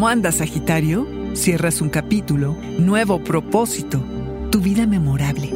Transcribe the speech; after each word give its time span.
¿Cómo 0.00 0.08
andas, 0.08 0.36
Sagitario? 0.36 1.06
Cierras 1.34 1.82
un 1.82 1.90
capítulo, 1.90 2.56
nuevo 2.78 3.22
propósito, 3.22 4.02
tu 4.50 4.60
vida 4.60 4.86
memorable. 4.86 5.52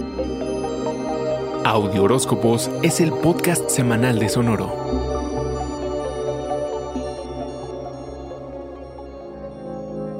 Audio 1.64 2.02
Horóscopos 2.02 2.70
es 2.82 3.00
el 3.00 3.10
podcast 3.10 3.70
semanal 3.70 4.18
de 4.18 4.28
Sonoro. 4.28 5.13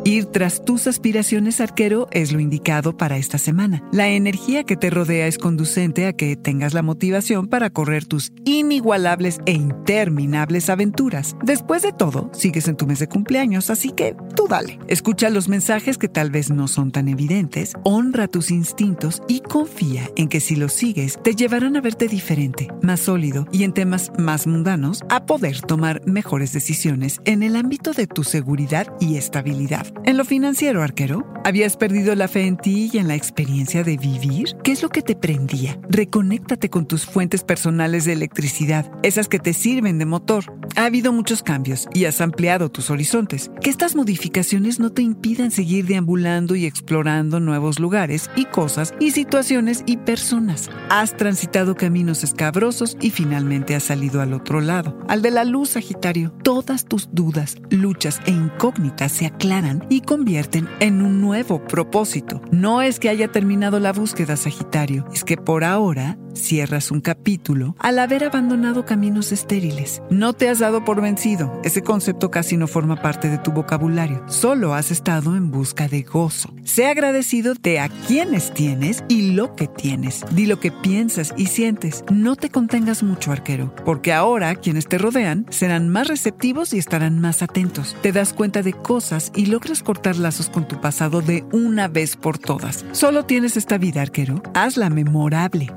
Ir 0.07 0.27
tras 0.27 0.63
tus 0.67 0.87
aspiraciones, 0.87 1.63
arquero, 1.63 2.09
es 2.11 2.31
lo 2.31 2.39
indicado 2.39 2.95
para 2.95 3.17
esta 3.17 3.39
semana. 3.39 3.83
La 3.91 4.09
energía 4.09 4.65
que 4.65 4.77
te 4.77 4.91
rodea 4.91 5.27
es 5.27 5.39
conducente 5.39 6.07
a 6.07 6.13
que 6.13 6.37
tengas 6.37 6.75
la 6.75 6.83
motivación 6.83 7.49
para 7.49 7.71
correr 7.71 8.05
tus 8.05 8.31
inigualables 8.45 9.41
e 9.47 9.53
interminables 9.53 10.69
aventuras. 10.69 11.37
Después 11.43 11.81
de 11.81 11.93
todo, 11.93 12.31
sigues 12.35 12.69
en 12.69 12.77
tu 12.77 12.87
mes 12.87 12.99
de 12.99 13.09
cumpleaños, 13.09 13.71
así 13.71 13.93
que 13.93 14.15
tú 14.37 14.47
dale. 14.47 14.79
Escucha 14.89 15.31
los 15.31 15.49
mensajes 15.49 15.97
que 15.97 16.11
tal 16.11 16.31
vez 16.31 16.51
no 16.51 16.69
son 16.69 16.93
tan 16.93 17.09
evidentes, 17.09 17.73
honra 17.83 18.29
tus 18.29 18.51
instintos 18.51 19.23
y 19.27 19.41
confía 19.41 20.11
en 20.17 20.29
que 20.29 20.41
si 20.41 20.55
los 20.55 20.75
sigues, 20.75 21.19
te 21.23 21.35
llevarán 21.35 21.77
a 21.77 21.81
verte 21.81 22.09
diferente, 22.09 22.69
más 22.83 23.01
sólido 23.01 23.47
y 23.53 23.65
en 23.65 23.73
temas 23.73 24.13
más 24.19 24.47
mundanos, 24.47 25.03
a 25.09 25.25
poder 25.25 25.63
tomar 25.63 26.03
mejores 26.05 26.53
decisiones 26.53 27.23
en 27.25 27.43
el 27.43 27.57
ámbito 27.57 27.93
de 27.93 28.07
tu 28.07 28.23
seguridad 28.23 28.87
y 29.01 29.17
estabilidad. 29.17 29.94
En 30.03 30.19
lo 30.19 30.25
financiero, 30.25 30.83
arquero, 30.83 31.25
¿habías 31.45 31.77
perdido 31.77 32.15
la 32.15 32.29
fe 32.29 32.47
en 32.47 32.59
ti 32.59 32.91
y 32.93 32.99
en 32.99 33.09
la 33.09 33.15
experiencia 33.15 33.85
de 33.85 33.97
vivir? 33.97 34.57
¿Qué 34.63 34.73
es 34.73 34.83
lo 34.83 34.91
que 34.91 35.01
te 35.01 35.17
prendía? 35.17 35.79
Reconéctate 35.89 36.69
con 36.69 36.87
tus 36.87 37.07
fuentes 37.07 37.43
personales 37.43 38.05
de 38.05 38.13
electricidad, 38.13 38.91
esas 39.03 39.29
que 39.29 39.39
te 39.39 39.55
sirven 39.55 39.99
de 39.99 40.05
motor. 40.05 40.45
Ha 40.77 40.87
habido 40.87 41.13
muchos 41.13 41.43
cambios 41.43 41.89
y 41.95 42.05
has 42.05 42.21
ampliado 42.21 42.71
tus 42.71 42.91
horizontes. 42.91 43.51
Que 43.63 43.71
estas 43.71 43.95
modificaciones 43.95 44.81
no 44.81 44.91
te 44.91 45.03
impidan 45.03 45.51
seguir 45.51 45.87
deambulando 45.87 46.57
y 46.57 46.67
explorando 46.67 47.41
nuevos 47.41 47.79
lugares 47.79 48.29
y 48.37 48.45
cosas 48.47 48.93
y 49.01 49.13
situaciones 49.13 49.85
y 49.87 49.99
personas. 49.99 50.69
Has 50.91 51.17
transitado 51.17 51.77
caminos 51.77 52.25
escabrosos 52.25 52.97
y 53.01 53.11
finalmente 53.11 53.75
has 53.75 53.85
salido 53.85 54.21
al 54.21 54.35
otro 54.35 54.61
lado, 54.61 54.99
al 55.09 55.23
de 55.23 55.31
la 55.31 55.45
luz, 55.45 55.71
Sagitario. 55.71 56.33
Todas 56.43 56.85
tus 56.85 57.09
dudas, 57.13 57.57
luchas 57.71 58.21
e 58.27 58.33
incógnitas 58.33 59.13
se 59.13 59.27
aclaran 59.27 59.84
y 59.89 60.01
convierten 60.01 60.69
en 60.81 61.03
un 61.03 61.21
nuevo 61.21 61.65
propósito. 61.65 62.41
No 62.51 62.83
es 62.83 62.99
que 62.99 63.09
haya 63.09 63.29
terminado 63.29 63.81
la 63.81 63.93
búsqueda, 63.93 64.37
Sagitario, 64.37 65.07
es 65.13 65.25
que 65.25 65.37
por 65.37 65.65
ahora 65.65 66.19
cierras 66.35 66.91
un 66.91 67.01
capítulo 67.01 67.77
al 67.79 67.99
haber 67.99 68.25
abandonado 68.25 68.85
caminos 68.85 69.33
estériles. 69.33 70.03
No 70.11 70.33
te 70.33 70.49
has 70.49 70.59
dado 70.59 70.85
por 70.85 71.01
vencido, 71.01 71.61
ese 71.65 71.83
concepto 71.83 72.31
casi 72.31 72.57
no 72.57 72.67
forma 72.67 72.97
parte 72.97 73.29
de 73.29 73.39
tu 73.39 73.53
vocabulario, 73.53 74.23
solo 74.29 74.75
has 74.75 74.91
estado 74.91 75.37
en 75.37 75.51
busca 75.51 75.89
de 75.89 76.03
gozo. 76.03 76.53
Sé 76.65 76.87
agradecido 76.87 77.55
de 77.55 77.79
a 77.79 77.89
quienes 77.89 78.53
tienes 78.53 79.05
y 79.09 79.33
lo 79.33 79.55
que 79.55 79.69
tienes. 79.69 80.25
Di 80.33 80.47
lo 80.47 80.61
que 80.61 80.73
piensas 80.73 81.35
y 81.37 81.47
sientes. 81.47 82.05
No 82.11 82.37
te 82.37 82.51
contengas 82.51 83.03
mucho, 83.03 83.33
arquero, 83.33 83.75
porque 83.85 84.13
ahora 84.13 84.55
quienes 84.55 84.89
te 84.89 84.99
rodean 84.99 85.47
serán 85.51 85.89
más 85.89 86.09
receptivos 86.09 86.73
y 86.73 86.79
estarán 86.79 87.21
más 87.21 87.43
atentos. 87.43 87.97
Te 88.03 88.13
das 88.13 88.33
cuenta 88.33 88.63
de 88.63 88.73
cosas 88.73 89.31
y 89.35 89.47
logras 89.47 89.83
cortar 89.83 90.17
lazos 90.17 90.49
con 90.49 90.67
tu 90.67 90.81
pasado 90.81 91.21
de 91.21 91.45
una 91.53 91.89
vez 91.89 92.17
por 92.17 92.39
todas. 92.39 92.85
Solo 92.93 93.25
tienes 93.25 93.57
esta 93.57 93.79
vida, 93.79 94.03
arquero. 94.03 94.43
Hazla 94.55 94.91
memorable. 94.91 95.71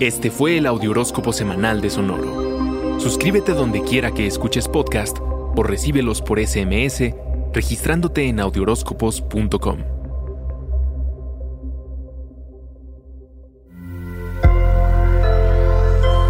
Este 0.00 0.30
fue 0.30 0.56
el 0.56 0.64
Audioróscopo 0.64 1.30
semanal 1.30 1.82
de 1.82 1.90
Sonoro. 1.90 2.98
Suscríbete 2.98 3.52
donde 3.52 3.82
quiera 3.82 4.12
que 4.12 4.26
escuches 4.26 4.66
podcast 4.66 5.18
o 5.20 5.62
recíbelos 5.62 6.22
por 6.22 6.40
SMS 6.40 7.12
registrándote 7.52 8.26
en 8.26 8.40
audioróscopos.com. 8.40 9.78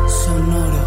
Sonoro. 0.09 0.84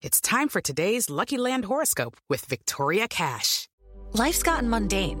It's 0.00 0.22
time 0.22 0.48
for 0.48 0.62
today's 0.62 1.10
Lucky 1.10 1.36
Land 1.36 1.66
horoscope 1.66 2.16
with 2.30 2.46
Victoria 2.48 3.06
Cash. 3.06 3.68
Life's 4.12 4.42
gotten 4.42 4.68
mundane, 4.68 5.20